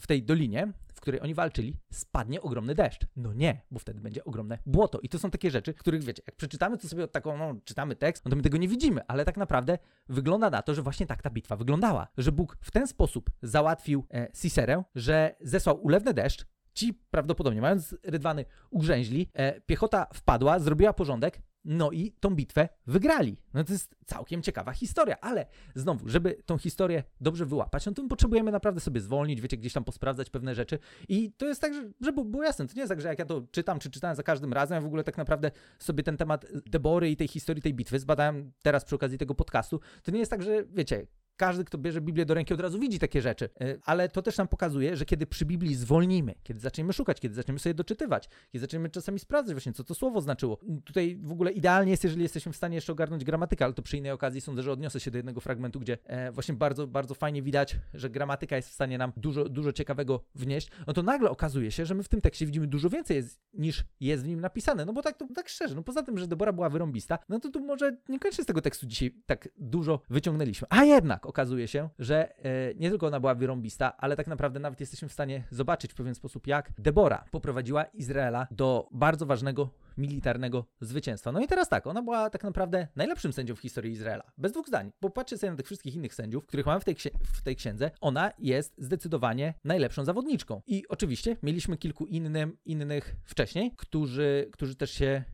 w 0.00 0.06
tej 0.06 0.22
dolinie, 0.22 0.72
której 1.02 1.20
oni 1.20 1.34
walczyli, 1.34 1.76
spadnie 1.92 2.42
ogromny 2.42 2.74
deszcz? 2.74 3.06
No 3.16 3.32
nie, 3.32 3.60
bo 3.70 3.78
wtedy 3.78 4.00
będzie 4.00 4.24
ogromne 4.24 4.58
błoto. 4.66 5.00
I 5.00 5.08
to 5.08 5.18
są 5.18 5.30
takie 5.30 5.50
rzeczy, 5.50 5.74
których 5.74 6.04
wiecie, 6.04 6.22
jak 6.26 6.36
przeczytamy 6.36 6.78
to 6.78 6.88
sobie 6.88 7.08
taką, 7.08 7.36
no, 7.38 7.54
czytamy 7.64 7.96
tekst, 7.96 8.24
no 8.24 8.30
to 8.30 8.36
my 8.36 8.42
tego 8.42 8.58
nie 8.58 8.68
widzimy, 8.68 9.00
ale 9.08 9.24
tak 9.24 9.36
naprawdę 9.36 9.78
wygląda 10.08 10.50
na 10.50 10.62
to, 10.62 10.74
że 10.74 10.82
właśnie 10.82 11.06
tak 11.06 11.22
ta 11.22 11.30
bitwa 11.30 11.56
wyglądała. 11.56 12.08
Że 12.18 12.32
Bóg 12.32 12.56
w 12.60 12.70
ten 12.70 12.86
sposób 12.86 13.30
załatwił 13.42 14.06
e, 14.14 14.28
Siserę, 14.34 14.82
że 14.94 15.36
zesłał 15.40 15.84
ulewny 15.84 16.14
deszcz, 16.14 16.46
Ci 16.74 16.94
prawdopodobnie, 17.10 17.60
mając 17.60 17.96
rydwany, 18.02 18.44
ugrzęźli, 18.70 19.28
e, 19.34 19.60
piechota 19.60 20.06
wpadła, 20.14 20.58
zrobiła 20.58 20.92
porządek, 20.92 21.42
no 21.64 21.90
i 21.90 22.12
tą 22.20 22.34
bitwę 22.34 22.68
wygrali. 22.86 23.36
No 23.54 23.64
to 23.64 23.72
jest 23.72 23.96
całkiem 24.06 24.42
ciekawa 24.42 24.72
historia, 24.72 25.16
ale 25.20 25.46
znowu, 25.74 26.08
żeby 26.08 26.42
tą 26.46 26.58
historię 26.58 27.04
dobrze 27.20 27.46
wyłapać, 27.46 27.86
no 27.86 27.92
to 27.92 28.08
potrzebujemy 28.08 28.52
naprawdę 28.52 28.80
sobie 28.80 29.00
zwolnić, 29.00 29.40
wiecie, 29.40 29.56
gdzieś 29.56 29.72
tam 29.72 29.84
posprawdzać 29.84 30.30
pewne 30.30 30.54
rzeczy 30.54 30.78
i 31.08 31.32
to 31.32 31.46
jest 31.46 31.60
tak, 31.60 31.72
żeby 32.00 32.24
było 32.24 32.42
jasne, 32.42 32.66
to 32.66 32.74
nie 32.74 32.80
jest 32.80 32.90
tak, 32.90 33.00
że 33.00 33.08
jak 33.08 33.18
ja 33.18 33.24
to 33.24 33.42
czytam, 33.50 33.78
czy 33.78 33.90
czytałem 33.90 34.16
za 34.16 34.22
każdym 34.22 34.52
razem, 34.52 34.74
ja 34.74 34.80
w 34.80 34.86
ogóle 34.86 35.04
tak 35.04 35.18
naprawdę 35.18 35.50
sobie 35.78 36.02
ten 36.02 36.16
temat 36.16 36.46
Debory 36.66 37.10
i 37.10 37.16
tej 37.16 37.28
historii 37.28 37.62
tej 37.62 37.74
bitwy 37.74 37.98
zbadałem 37.98 38.52
teraz 38.62 38.84
przy 38.84 38.94
okazji 38.94 39.18
tego 39.18 39.34
podcastu, 39.34 39.80
to 40.02 40.10
nie 40.10 40.18
jest 40.18 40.30
tak, 40.30 40.42
że 40.42 40.64
wiecie, 40.64 41.06
każdy, 41.42 41.64
kto 41.64 41.78
bierze 41.78 42.00
Biblię 42.00 42.24
do 42.24 42.34
ręki, 42.34 42.54
od 42.54 42.60
razu 42.60 42.78
widzi 42.78 42.98
takie 42.98 43.22
rzeczy. 43.22 43.48
E, 43.60 43.76
ale 43.84 44.08
to 44.08 44.22
też 44.22 44.38
nam 44.38 44.48
pokazuje, 44.48 44.96
że 44.96 45.04
kiedy 45.04 45.26
przy 45.26 45.44
Biblii 45.44 45.74
zwolnimy, 45.74 46.34
kiedy 46.42 46.60
zaczniemy 46.60 46.92
szukać, 46.92 47.20
kiedy 47.20 47.34
zaczniemy 47.34 47.58
sobie 47.58 47.74
doczytywać, 47.74 48.28
kiedy 48.52 48.60
zaczniemy 48.60 48.90
czasami 48.90 49.18
sprawdzać 49.18 49.54
właśnie, 49.54 49.72
co 49.72 49.84
to 49.84 49.94
słowo 49.94 50.20
znaczyło. 50.20 50.58
Tutaj 50.84 51.16
w 51.22 51.32
ogóle 51.32 51.50
idealnie 51.50 51.90
jest, 51.90 52.04
jeżeli 52.04 52.22
jesteśmy 52.22 52.52
w 52.52 52.56
stanie 52.56 52.74
jeszcze 52.74 52.92
ogarnąć 52.92 53.24
gramatykę, 53.24 53.64
ale 53.64 53.74
to 53.74 53.82
przy 53.82 53.96
innej 53.96 54.12
okazji 54.12 54.40
sądzę, 54.40 54.62
że 54.62 54.72
odniosę 54.72 55.00
się 55.00 55.10
do 55.10 55.18
jednego 55.18 55.40
fragmentu, 55.40 55.80
gdzie 55.80 55.98
e, 56.04 56.32
właśnie 56.32 56.54
bardzo, 56.54 56.86
bardzo 56.86 57.14
fajnie 57.14 57.42
widać, 57.42 57.76
że 57.94 58.10
gramatyka 58.10 58.56
jest 58.56 58.68
w 58.68 58.72
stanie 58.72 58.98
nam 58.98 59.12
dużo, 59.16 59.48
dużo 59.48 59.72
ciekawego 59.72 60.24
wnieść. 60.34 60.70
No 60.86 60.92
to 60.92 61.02
nagle 61.02 61.30
okazuje 61.30 61.70
się, 61.70 61.86
że 61.86 61.94
my 61.94 62.02
w 62.02 62.08
tym 62.08 62.20
tekście 62.20 62.46
widzimy 62.46 62.66
dużo 62.66 62.90
więcej 62.90 63.16
jest, 63.16 63.40
niż 63.54 63.84
jest 64.00 64.24
w 64.24 64.28
nim 64.28 64.40
napisane. 64.40 64.84
No 64.84 64.92
bo 64.92 65.02
tak, 65.02 65.16
to, 65.16 65.26
tak 65.34 65.48
szczerze, 65.48 65.74
no 65.74 65.82
poza 65.82 66.02
tym, 66.02 66.18
że 66.18 66.26
Debora 66.26 66.52
była 66.52 66.70
wyrąbista, 66.70 67.18
no 67.28 67.40
to 67.40 67.48
tu 67.48 67.60
może 67.60 67.96
niekoniecznie 68.08 68.44
z 68.44 68.46
tego 68.46 68.60
tekstu 68.60 68.86
dzisiaj 68.86 69.14
tak 69.26 69.48
dużo 69.58 70.00
wyciągnęliśmy. 70.10 70.68
A 70.70 70.84
jednak 70.84 71.31
okazuje 71.32 71.68
się, 71.68 71.88
że 71.98 72.44
e, 72.44 72.74
nie 72.74 72.90
tylko 72.90 73.06
ona 73.06 73.20
była 73.20 73.34
wyrąbista, 73.34 73.96
ale 73.96 74.16
tak 74.16 74.26
naprawdę 74.26 74.60
nawet 74.60 74.80
jesteśmy 74.80 75.08
w 75.08 75.12
stanie 75.12 75.44
zobaczyć 75.50 75.92
w 75.92 75.94
pewien 75.94 76.14
sposób, 76.14 76.46
jak 76.46 76.72
Debora 76.78 77.24
poprowadziła 77.30 77.84
Izraela 77.84 78.46
do 78.50 78.88
bardzo 78.90 79.26
ważnego 79.26 79.70
militarnego 79.98 80.64
zwycięstwa. 80.80 81.32
No 81.32 81.40
i 81.40 81.46
teraz 81.46 81.68
tak, 81.68 81.86
ona 81.86 82.02
była 82.02 82.30
tak 82.30 82.44
naprawdę 82.44 82.88
najlepszym 82.96 83.32
sędzią 83.32 83.54
w 83.54 83.60
historii 83.60 83.92
Izraela. 83.92 84.24
Bez 84.38 84.52
dwóch 84.52 84.66
zdań. 84.68 84.92
Bo 85.00 85.10
patrzcie 85.10 85.38
sobie 85.38 85.50
na 85.50 85.56
tych 85.56 85.66
wszystkich 85.66 85.94
innych 85.94 86.14
sędziów, 86.14 86.46
których 86.46 86.66
mamy 86.66 86.80
w 86.80 86.84
tej, 86.84 86.96
w 87.22 87.42
tej 87.42 87.56
księdze, 87.56 87.90
ona 88.00 88.32
jest 88.38 88.74
zdecydowanie 88.78 89.54
najlepszą 89.64 90.04
zawodniczką. 90.04 90.62
I 90.66 90.88
oczywiście 90.88 91.36
mieliśmy 91.42 91.76
kilku 91.76 92.06
innym, 92.06 92.56
innych 92.64 93.16
wcześniej, 93.24 93.72
którzy, 93.76 94.48
którzy 94.52 94.76
też 94.76 94.90
się 94.90 95.24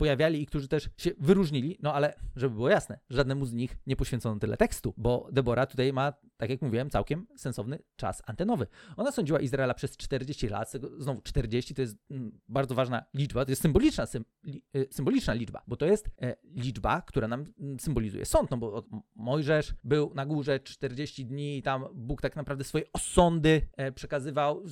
pojawiali 0.00 0.42
i 0.42 0.46
którzy 0.46 0.68
też 0.68 0.88
się 0.96 1.10
wyróżnili, 1.18 1.78
no 1.82 1.94
ale 1.94 2.14
żeby 2.36 2.54
było 2.54 2.68
jasne, 2.68 2.98
żadnemu 3.10 3.46
z 3.46 3.52
nich 3.52 3.76
nie 3.86 3.96
poświęcono 3.96 4.40
tyle 4.40 4.56
tekstu, 4.56 4.94
bo 4.96 5.28
Debora 5.32 5.66
tutaj 5.66 5.92
ma 5.92 6.12
tak 6.40 6.50
jak 6.50 6.62
mówiłem, 6.62 6.90
całkiem 6.90 7.26
sensowny 7.36 7.78
czas 7.96 8.22
antenowy. 8.26 8.66
Ona 8.96 9.12
sądziła 9.12 9.40
Izraela 9.40 9.74
przez 9.74 9.96
40 9.96 10.48
lat, 10.48 10.72
znowu 10.98 11.20
40 11.20 11.74
to 11.74 11.82
jest 11.82 11.96
mm, 12.10 12.40
bardzo 12.48 12.74
ważna 12.74 13.04
liczba, 13.14 13.44
to 13.44 13.50
jest 13.50 13.62
symboliczna, 13.62 14.06
sym, 14.06 14.24
li, 14.44 14.62
y, 14.76 14.88
symboliczna 14.90 15.34
liczba, 15.34 15.62
bo 15.66 15.76
to 15.76 15.86
jest 15.86 16.10
e, 16.22 16.36
liczba, 16.44 17.02
która 17.02 17.28
nam 17.28 17.44
mm, 17.60 17.80
symbolizuje 17.80 18.24
sąd, 18.24 18.50
no 18.50 18.56
bo 18.56 18.84
Mojżesz 19.14 19.74
był 19.84 20.14
na 20.14 20.26
górze 20.26 20.60
40 20.60 21.26
dni 21.26 21.58
i 21.58 21.62
tam 21.62 21.84
Bóg 21.94 22.20
tak 22.20 22.36
naprawdę 22.36 22.64
swoje 22.64 22.84
osądy 22.92 23.68
e, 23.76 23.92
przekazywał, 23.92 24.62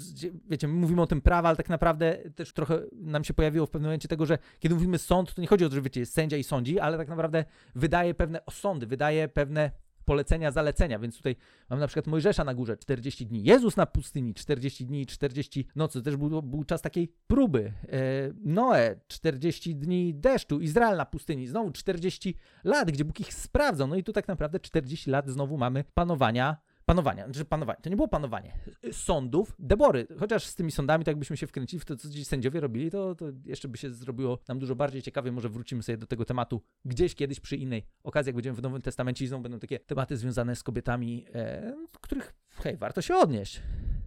wiecie, 0.50 0.68
my 0.68 0.74
mówimy 0.74 1.02
o 1.02 1.06
tym 1.06 1.20
prawa, 1.20 1.48
ale 1.48 1.56
tak 1.56 1.68
naprawdę 1.68 2.18
też 2.34 2.52
trochę 2.52 2.80
nam 2.92 3.24
się 3.24 3.34
pojawiło 3.34 3.66
w 3.66 3.70
pewnym 3.70 3.88
momencie 3.88 4.08
tego, 4.08 4.26
że 4.26 4.38
kiedy 4.58 4.74
mówimy 4.74 4.98
sąd, 4.98 5.34
to 5.34 5.42
nie 5.42 5.48
chodzi 5.48 5.64
o 5.64 5.68
to, 5.68 5.74
że 5.74 5.82
wiecie, 5.82 6.00
jest 6.00 6.14
sędzia 6.14 6.36
i 6.36 6.44
sądzi, 6.44 6.80
ale 6.80 6.98
tak 6.98 7.08
naprawdę 7.08 7.44
wydaje 7.74 8.14
pewne 8.14 8.44
osądy, 8.46 8.86
wydaje 8.86 9.28
pewne 9.28 9.70
polecenia, 10.08 10.50
zalecenia, 10.50 10.98
więc 10.98 11.16
tutaj 11.16 11.36
mam 11.70 11.80
na 11.80 11.86
przykład 11.86 12.06
Mojżesza 12.06 12.44
na 12.44 12.54
górze 12.54 12.76
40 12.76 13.26
dni, 13.26 13.44
Jezus 13.44 13.76
na 13.76 13.86
pustyni 13.86 14.34
40 14.34 14.86
dni, 14.86 15.06
40 15.06 15.68
nocy, 15.76 16.02
też 16.02 16.16
był, 16.16 16.42
był 16.42 16.64
czas 16.64 16.82
takiej 16.82 17.12
próby. 17.26 17.72
E, 17.88 17.98
Noe 18.44 19.00
40 19.08 19.76
dni 19.76 20.14
deszczu, 20.14 20.60
Izrael 20.60 20.96
na 20.96 21.04
pustyni, 21.04 21.46
znowu 21.46 21.70
40 21.70 22.34
lat, 22.64 22.90
gdzie 22.90 23.04
Bóg 23.04 23.20
ich 23.20 23.34
sprawdzał. 23.34 23.88
No 23.88 23.96
i 23.96 24.04
tu 24.04 24.12
tak 24.12 24.28
naprawdę 24.28 24.60
40 24.60 25.10
lat 25.10 25.28
znowu 25.28 25.58
mamy 25.58 25.84
panowania 25.94 26.56
panowania, 26.88 27.24
znaczy 27.24 27.44
panowanie, 27.44 27.78
to 27.82 27.90
nie 27.90 27.96
było 27.96 28.08
panowanie, 28.08 28.52
sądów, 28.92 29.54
Debory, 29.58 30.06
chociaż 30.18 30.44
z 30.44 30.54
tymi 30.54 30.72
sądami, 30.72 31.04
tak 31.04 31.16
byśmy 31.16 31.36
się 31.36 31.46
wkręcili 31.46 31.80
w 31.80 31.84
to, 31.84 31.96
co 31.96 32.10
ci 32.10 32.24
sędziowie 32.24 32.60
robili, 32.60 32.90
to, 32.90 33.14
to 33.14 33.26
jeszcze 33.44 33.68
by 33.68 33.78
się 33.78 33.90
zrobiło 33.90 34.38
nam 34.48 34.58
dużo 34.58 34.74
bardziej 34.76 35.02
ciekawie, 35.02 35.32
może 35.32 35.48
wrócimy 35.48 35.82
sobie 35.82 35.98
do 35.98 36.06
tego 36.06 36.24
tematu 36.24 36.62
gdzieś 36.84 37.14
kiedyś 37.14 37.40
przy 37.40 37.56
innej 37.56 37.86
okazji, 38.02 38.28
jak 38.28 38.36
będziemy 38.36 38.56
w 38.56 38.62
Nowym 38.62 38.82
Testamencie 38.82 39.24
i 39.24 39.28
znowu 39.28 39.42
będą 39.42 39.58
takie 39.58 39.78
tematy 39.78 40.16
związane 40.16 40.56
z 40.56 40.62
kobietami, 40.62 41.24
e, 41.34 41.76
których, 42.00 42.34
hej, 42.54 42.76
warto 42.76 43.02
się 43.02 43.16
odnieść. 43.16 43.62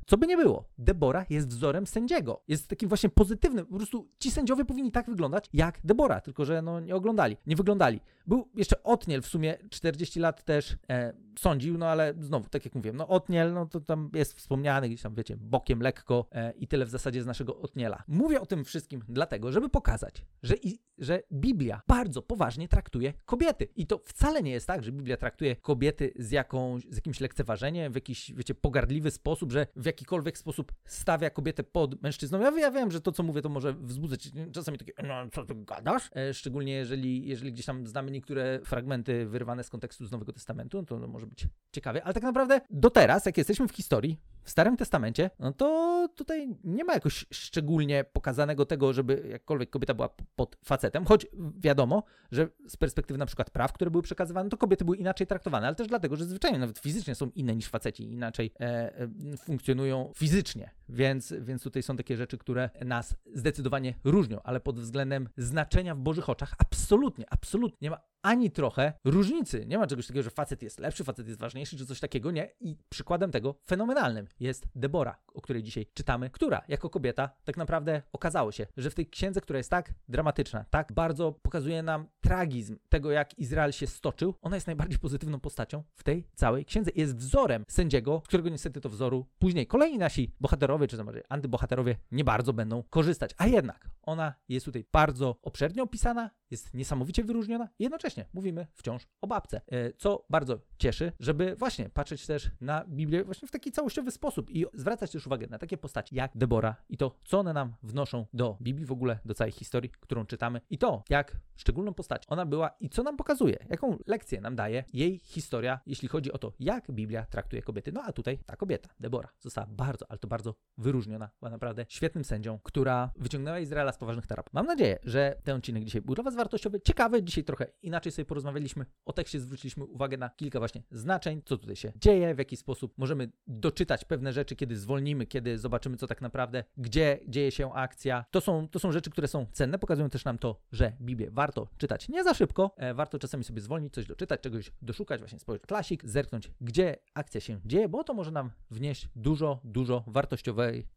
Co 0.05 0.17
by 0.17 0.27
nie 0.27 0.37
było, 0.37 0.65
Debora 0.77 1.25
jest 1.29 1.47
wzorem 1.47 1.87
sędziego. 1.87 2.43
Jest 2.47 2.67
takim 2.67 2.89
właśnie 2.89 3.09
pozytywnym. 3.09 3.65
Po 3.65 3.75
prostu 3.75 4.09
ci 4.19 4.31
sędziowie 4.31 4.65
powinni 4.65 4.91
tak 4.91 5.09
wyglądać 5.09 5.49
jak 5.53 5.79
Debora, 5.83 6.21
tylko 6.21 6.45
że 6.45 6.61
no 6.61 6.79
nie 6.79 6.95
oglądali, 6.95 7.37
nie 7.47 7.55
wyglądali. 7.55 7.99
Był 8.27 8.47
jeszcze 8.55 8.83
Otniel 8.83 9.21
w 9.21 9.27
sumie 9.27 9.57
40 9.69 10.19
lat 10.19 10.43
też 10.43 10.77
e, 10.89 11.13
sądził, 11.39 11.77
no 11.77 11.87
ale 11.87 12.13
znowu, 12.19 12.49
tak 12.49 12.65
jak 12.65 12.75
mówiłem, 12.75 12.97
no 12.97 13.07
Otniel, 13.07 13.53
no 13.53 13.65
to 13.65 13.79
tam 13.79 14.09
jest 14.13 14.33
wspomniany 14.33 14.89
gdzieś 14.89 15.01
tam, 15.01 15.15
wiecie, 15.15 15.37
bokiem 15.37 15.81
lekko 15.81 16.25
e, 16.31 16.51
i 16.51 16.67
tyle 16.67 16.85
w 16.85 16.89
zasadzie 16.89 17.23
z 17.23 17.25
naszego 17.25 17.59
Otniela. 17.59 18.03
Mówię 18.07 18.41
o 18.41 18.45
tym 18.45 18.65
wszystkim 18.65 19.01
dlatego, 19.09 19.51
żeby 19.51 19.69
pokazać, 19.69 20.25
że, 20.43 20.55
i, 20.55 20.79
że 20.97 21.23
Biblia 21.33 21.81
bardzo 21.87 22.21
poważnie 22.21 22.67
traktuje 22.67 23.13
kobiety. 23.25 23.67
I 23.75 23.87
to 23.87 23.97
wcale 23.97 24.43
nie 24.43 24.51
jest 24.51 24.67
tak, 24.67 24.83
że 24.83 24.91
Biblia 24.91 25.17
traktuje 25.17 25.55
kobiety 25.55 26.13
z, 26.15 26.31
jakąś, 26.31 26.83
z 26.89 26.95
jakimś 26.95 27.19
lekceważeniem, 27.19 27.91
w 27.91 27.95
jakiś, 27.95 28.33
wiecie, 28.33 28.55
pogardliwy 28.55 29.11
sposób, 29.11 29.51
że 29.51 29.67
w 29.75 29.85
jakikolwiek 29.85 30.37
sposób 30.37 30.71
stawia 30.85 31.29
kobietę 31.29 31.63
pod 31.63 32.01
mężczyzną. 32.01 32.39
Ja, 32.39 32.59
ja 32.59 32.71
wiem, 32.71 32.91
że 32.91 33.01
to, 33.01 33.11
co 33.11 33.23
mówię, 33.23 33.41
to 33.41 33.49
może 33.49 33.73
wzbudzać 33.73 34.29
czasami 34.53 34.77
takie, 34.77 34.93
no 35.03 35.29
co 35.33 35.45
ty 35.45 35.55
gadasz? 35.55 36.09
E, 36.15 36.33
szczególnie 36.33 36.73
jeżeli, 36.73 37.27
jeżeli 37.27 37.53
gdzieś 37.53 37.65
tam 37.65 37.87
znamy 37.87 38.11
niektóre 38.11 38.59
fragmenty 38.65 39.25
wyrywane 39.25 39.63
z 39.63 39.69
kontekstu 39.69 40.05
z 40.05 40.11
Nowego 40.11 40.33
Testamentu, 40.33 40.77
no 40.77 40.83
to 40.83 41.07
może 41.07 41.27
być 41.31 41.47
ciekawie, 41.71 42.03
ale 42.03 42.13
tak 42.13 42.23
naprawdę 42.23 42.61
do 42.69 42.89
teraz, 42.89 43.25
jak 43.25 43.37
jesteśmy 43.37 43.67
w 43.67 43.71
historii, 43.71 44.19
w 44.43 44.49
Starym 44.49 44.77
Testamencie, 44.77 45.29
no 45.39 45.53
to 45.53 46.07
tutaj 46.15 46.55
nie 46.63 46.83
ma 46.83 46.93
jakoś 46.93 47.25
szczególnie 47.31 48.03
pokazanego 48.03 48.65
tego, 48.65 48.93
żeby 48.93 49.27
jakkolwiek 49.29 49.69
kobieta 49.69 49.93
była 49.93 50.09
pod 50.35 50.57
facetem, 50.65 51.05
choć 51.05 51.27
wiadomo, 51.57 52.03
że 52.31 52.49
z 52.67 52.77
perspektywy 52.77 53.17
na 53.17 53.25
przykład 53.25 53.49
praw, 53.49 53.73
które 53.73 53.91
były 53.91 54.03
przekazywane, 54.03 54.49
to 54.49 54.57
kobiety 54.57 54.85
były 54.85 54.97
inaczej 54.97 55.27
traktowane, 55.27 55.67
ale 55.67 55.75
też 55.75 55.87
dlatego, 55.87 56.15
że 56.15 56.25
zwyczajnie 56.25 56.59
nawet 56.59 56.79
fizycznie 56.79 57.15
są 57.15 57.29
inne 57.35 57.55
niż 57.55 57.67
faceci, 57.67 58.11
inaczej 58.11 58.53
e, 58.59 58.63
e, 58.63 59.37
funkcjonują 59.37 60.11
fizycznie, 60.15 60.71
więc, 60.89 61.33
więc 61.39 61.63
tutaj 61.63 61.83
są 61.83 61.97
takie 61.97 62.17
rzeczy, 62.17 62.37
które 62.37 62.69
nas 62.85 63.15
zdecydowanie 63.33 63.93
różnią, 64.03 64.41
ale 64.43 64.59
pod 64.59 64.79
względem 64.79 65.29
znaczenia 65.37 65.95
w 65.95 65.99
Bożych 65.99 66.29
oczach 66.29 66.53
absolutnie, 66.57 67.25
absolutnie 67.29 67.77
nie 67.81 67.89
ma 67.89 68.10
ani 68.21 68.51
trochę 68.51 68.93
różnicy. 69.05 69.65
Nie 69.65 69.77
ma 69.77 69.87
czegoś 69.87 70.07
takiego, 70.07 70.23
że 70.23 70.29
facet 70.29 70.63
jest 70.63 70.79
lepszy, 70.79 71.03
facet 71.03 71.27
jest 71.27 71.39
ważniejszy, 71.39 71.77
czy 71.77 71.85
coś 71.85 71.99
takiego, 71.99 72.31
nie. 72.31 72.51
I 72.59 72.77
przykładem 72.89 73.31
tego 73.31 73.55
fenomenalnym 73.67 74.27
jest 74.39 74.67
Debora, 74.75 75.17
o 75.33 75.41
której 75.41 75.63
dzisiaj 75.63 75.85
czytamy, 75.93 76.29
która 76.29 76.61
jako 76.67 76.89
kobieta 76.89 77.29
tak 77.43 77.57
naprawdę 77.57 78.01
okazało 78.13 78.51
się, 78.51 78.67
że 78.77 78.89
w 78.89 78.95
tej 78.95 79.09
księdze, 79.09 79.41
która 79.41 79.57
jest 79.57 79.69
tak 79.69 79.93
dramatyczna, 80.07 80.65
tak 80.69 80.93
bardzo 80.93 81.31
pokazuje 81.31 81.83
nam 81.83 82.07
tragizm 82.21 82.77
tego, 82.89 83.11
jak 83.11 83.39
Izrael 83.39 83.71
się 83.71 83.87
stoczył, 83.87 84.35
ona 84.41 84.55
jest 84.57 84.67
najbardziej 84.67 84.99
pozytywną 84.99 85.39
postacią 85.39 85.83
w 85.95 86.03
tej 86.03 86.27
całej 86.35 86.65
księdze. 86.65 86.91
Jest 86.95 87.15
wzorem 87.15 87.65
sędziego, 87.67 88.21
z 88.25 88.27
którego 88.27 88.49
niestety 88.49 88.81
to 88.81 88.89
wzoru 88.89 89.27
później 89.39 89.67
kolejni 89.67 89.97
nasi 89.97 90.35
bohaterowie, 90.39 90.87
czy 90.87 91.03
może 91.03 91.23
antybohaterowie 91.29 91.97
nie 92.11 92.23
bardzo 92.23 92.53
będą 92.53 92.83
korzystać. 92.89 93.31
A 93.37 93.47
jednak 93.47 93.89
ona 94.01 94.33
jest 94.49 94.65
tutaj 94.65 94.85
bardzo 94.91 95.39
obszernie 95.41 95.83
opisana, 95.83 96.29
jest 96.51 96.73
niesamowicie 96.73 97.23
wyróżniona 97.23 97.69
jednocześnie 97.79 98.25
mówimy 98.33 98.67
wciąż 98.73 99.07
o 99.21 99.27
babce, 99.27 99.61
e, 99.67 99.93
co 99.93 100.25
bardzo 100.29 100.59
cieszy, 100.77 101.11
żeby 101.19 101.55
właśnie 101.55 101.89
patrzeć 101.89 102.25
też 102.25 102.51
na 102.61 102.85
Biblię 102.85 103.23
właśnie 103.23 103.47
w 103.47 103.51
taki 103.51 103.71
całościowy 103.71 104.11
sposób 104.11 104.51
i 104.51 104.65
zwracać 104.73 105.11
też 105.11 105.27
uwagę 105.27 105.47
na 105.47 105.57
takie 105.57 105.77
postaci 105.77 106.15
jak 106.15 106.31
Debora 106.35 106.75
i 106.89 106.97
to, 106.97 107.15
co 107.23 107.39
one 107.39 107.53
nam 107.53 107.73
wnoszą 107.83 108.25
do 108.33 108.57
Biblii 108.61 108.85
w 108.85 108.91
ogóle, 108.91 109.19
do 109.25 109.33
całej 109.33 109.51
historii, 109.51 109.89
którą 109.89 110.25
czytamy 110.25 110.61
i 110.69 110.77
to, 110.77 111.03
jak 111.09 111.37
szczególną 111.55 111.93
postać 111.93 112.23
ona 112.27 112.45
była 112.45 112.69
i 112.79 112.89
co 112.89 113.03
nam 113.03 113.17
pokazuje, 113.17 113.57
jaką 113.69 113.97
lekcję 114.07 114.41
nam 114.41 114.55
daje 114.55 114.83
jej 114.93 115.19
historia, 115.19 115.79
jeśli 115.85 116.07
chodzi 116.07 116.31
o 116.31 116.37
to, 116.37 116.53
jak 116.59 116.91
Biblia 116.91 117.25
traktuje 117.25 117.61
kobiety. 117.61 117.91
No 117.91 118.03
a 118.03 118.11
tutaj 118.11 118.37
ta 118.45 118.55
kobieta, 118.55 118.89
Debora, 118.99 119.29
została 119.39 119.67
bardzo, 119.67 120.05
ale 120.09 120.19
to 120.19 120.27
bardzo 120.27 120.55
wyróżniona, 120.77 121.29
była 121.39 121.51
naprawdę 121.51 121.85
świetnym 121.89 122.23
sędzią, 122.23 122.59
która 122.63 123.11
wyciągnęła 123.15 123.59
Izraela 123.59 123.91
z 123.91 123.97
poważnych 123.97 124.27
tarap. 124.27 124.49
Mam 124.53 124.65
nadzieję, 124.65 124.99
że 125.03 125.35
ten 125.43 125.57
odcinek 125.57 125.83
dzisiaj 125.83 126.01
był 126.01 126.15
dla 126.15 126.23
Was 126.23 126.35
wartościowy, 126.41 126.81
ciekawy. 126.81 127.23
Dzisiaj 127.23 127.43
trochę 127.43 127.67
inaczej 127.81 128.11
sobie 128.11 128.25
porozmawialiśmy. 128.25 128.85
O 129.05 129.13
tekście, 129.13 129.39
zwróciliśmy 129.39 129.83
uwagę 129.83 130.17
na 130.17 130.29
kilka 130.29 130.59
właśnie 130.59 130.83
znaczeń, 130.91 131.41
co 131.45 131.57
tutaj 131.57 131.75
się 131.75 131.91
dzieje, 131.95 132.35
w 132.35 132.37
jaki 132.37 132.57
sposób 132.57 132.93
możemy 132.97 133.31
doczytać 133.47 134.05
pewne 134.05 134.33
rzeczy, 134.33 134.55
kiedy 134.55 134.77
zwolnimy, 134.77 135.25
kiedy 135.25 135.59
zobaczymy, 135.59 135.97
co 135.97 136.07
tak 136.07 136.21
naprawdę, 136.21 136.63
gdzie 136.77 137.19
dzieje 137.27 137.51
się 137.51 137.73
akcja. 137.73 138.25
To 138.31 138.41
są, 138.41 138.67
to 138.67 138.79
są 138.79 138.91
rzeczy, 138.91 139.09
które 139.09 139.27
są 139.27 139.45
cenne, 139.51 139.79
pokazują 139.79 140.09
też 140.09 140.25
nam 140.25 140.37
to, 140.37 140.61
że 140.71 140.93
Biblię 141.01 141.31
warto 141.31 141.67
czytać 141.77 142.09
nie 142.09 142.23
za 142.23 142.33
szybko, 142.33 142.75
e, 142.77 142.93
warto 142.93 143.19
czasami 143.19 143.43
sobie 143.43 143.61
zwolnić, 143.61 143.93
coś 143.93 144.05
doczytać, 144.05 144.41
czegoś 144.41 144.71
doszukać, 144.81 145.21
właśnie 145.21 145.39
spojrzeć 145.39 145.65
klasik, 145.67 146.05
zerknąć, 146.05 146.51
gdzie 146.61 146.97
akcja 147.13 147.41
się 147.41 147.59
dzieje, 147.65 147.89
bo 147.89 148.03
to 148.03 148.13
może 148.13 148.31
nam 148.31 148.51
wnieść 148.71 149.09
dużo, 149.15 149.59
dużo 149.63 150.03
wartościowej 150.07 150.87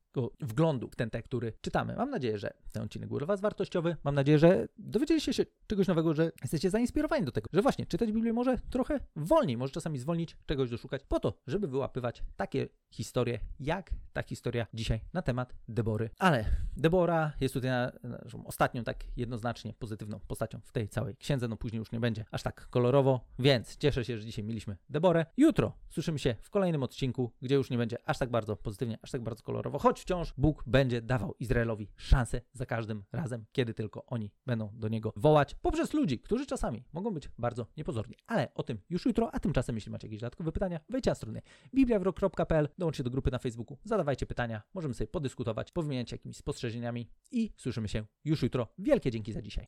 wglądu 0.40 0.88
w 0.88 0.96
ten 0.96 1.10
tekst, 1.10 1.28
który 1.28 1.52
czytamy. 1.60 1.96
Mam 1.96 2.10
nadzieję, 2.10 2.38
że 2.38 2.54
ten 2.72 2.82
odcinek 2.82 3.08
był 3.08 3.18
dla 3.18 3.26
Was 3.26 3.40
wartościowy. 3.40 3.96
Mam 4.04 4.14
nadzieję, 4.14 4.38
że 4.38 4.68
dowiedzieliście 4.78 5.32
się 5.32 5.46
czegoś 5.66 5.88
nowego, 5.88 6.14
że 6.14 6.32
jesteście 6.42 6.70
zainspirowani 6.70 7.24
do 7.24 7.32
tego, 7.32 7.48
że 7.52 7.62
właśnie 7.62 7.86
czytać 7.86 8.12
Biblię 8.12 8.32
może 8.32 8.58
trochę 8.70 9.00
wolniej, 9.16 9.56
może 9.56 9.72
czasami 9.72 9.98
zwolnić, 9.98 10.36
czegoś 10.46 10.70
doszukać, 10.70 11.02
po 11.08 11.20
to, 11.20 11.38
żeby 11.46 11.68
wyłapywać 11.68 12.22
takie 12.36 12.68
historie, 12.90 13.38
jak 13.60 13.90
ta 14.12 14.22
historia 14.22 14.66
dzisiaj 14.74 15.00
na 15.12 15.22
temat 15.22 15.54
Debory. 15.68 16.10
Ale 16.18 16.44
Debora 16.76 17.32
jest 17.40 17.54
tutaj 17.54 17.70
na, 17.70 17.92
na, 18.02 18.18
ostatnią 18.44 18.84
tak 18.84 19.04
jednoznacznie 19.16 19.74
pozytywną 19.78 20.20
postacią 20.20 20.60
w 20.64 20.72
tej 20.72 20.88
całej 20.88 21.16
księdze. 21.16 21.48
No 21.48 21.56
później 21.56 21.78
już 21.78 21.92
nie 21.92 22.00
będzie 22.00 22.24
aż 22.30 22.42
tak 22.42 22.68
kolorowo, 22.70 23.20
więc 23.38 23.76
cieszę 23.76 24.04
się, 24.04 24.18
że 24.18 24.24
dzisiaj 24.24 24.44
mieliśmy 24.44 24.76
Deborę. 24.88 25.26
Jutro 25.36 25.72
słyszymy 25.90 26.18
się 26.18 26.34
w 26.42 26.50
kolejnym 26.50 26.82
odcinku, 26.82 27.32
gdzie 27.42 27.54
już 27.54 27.70
nie 27.70 27.78
będzie 27.78 27.96
aż 28.04 28.18
tak 28.18 28.30
bardzo 28.30 28.56
pozytywnie, 28.56 28.98
aż 29.02 29.10
tak 29.10 29.22
bardzo 29.22 29.42
kolorowo, 29.42 29.78
choć 29.78 30.03
wciąż 30.04 30.34
Bóg 30.38 30.64
będzie 30.66 31.02
dawał 31.02 31.34
Izraelowi 31.38 31.88
szansę 31.96 32.40
za 32.52 32.66
każdym 32.66 33.04
razem, 33.12 33.44
kiedy 33.52 33.74
tylko 33.74 34.06
oni 34.06 34.30
będą 34.46 34.70
do 34.74 34.88
niego 34.88 35.12
wołać 35.16 35.54
poprzez 35.54 35.92
ludzi, 35.94 36.18
którzy 36.18 36.46
czasami 36.46 36.84
mogą 36.92 37.14
być 37.14 37.28
bardzo 37.38 37.66
niepozorni. 37.76 38.16
Ale 38.26 38.54
o 38.54 38.62
tym 38.62 38.78
już 38.90 39.06
jutro, 39.06 39.34
a 39.34 39.40
tymczasem, 39.40 39.74
jeśli 39.74 39.92
macie 39.92 40.06
jakieś 40.06 40.20
dodatkowe 40.20 40.52
pytania, 40.52 40.80
wejdźcie 40.88 41.10
na 41.10 41.14
stronę 41.14 41.42
bibliawrok.pl, 41.74 42.68
dołączcie 42.78 43.04
do 43.04 43.10
grupy 43.10 43.30
na 43.30 43.38
Facebooku, 43.38 43.78
zadawajcie 43.84 44.26
pytania, 44.26 44.62
możemy 44.74 44.94
sobie 44.94 45.08
podyskutować, 45.08 45.72
powymieniać 45.72 46.12
jakimiś 46.12 46.36
spostrzeżeniami 46.36 47.10
i 47.30 47.52
słyszymy 47.56 47.88
się 47.88 48.04
już 48.24 48.42
jutro. 48.42 48.68
Wielkie 48.78 49.10
dzięki 49.10 49.32
za 49.32 49.42
dzisiaj. 49.42 49.62